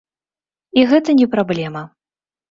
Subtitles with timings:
[0.79, 1.83] І гэта не праблема.